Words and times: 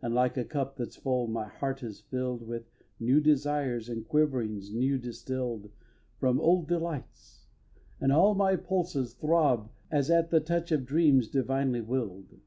And, 0.00 0.14
like 0.14 0.38
a 0.38 0.44
cup 0.46 0.78
that's 0.78 0.96
full, 0.96 1.26
my 1.26 1.48
heart 1.48 1.82
is 1.82 2.00
fill'd 2.00 2.40
With 2.46 2.64
new 2.98 3.20
desires 3.20 3.90
and 3.90 4.08
quiverings 4.08 4.72
new 4.72 4.96
distill'd 4.96 5.70
From 6.18 6.40
old 6.40 6.66
delights; 6.66 7.44
and 8.00 8.10
all 8.10 8.34
my 8.34 8.56
pulses 8.56 9.12
throb 9.12 9.68
As 9.90 10.10
at 10.10 10.30
the 10.30 10.40
touch 10.40 10.72
of 10.72 10.86
dreams 10.86 11.28
divinely 11.28 11.82
will'd. 11.82 12.40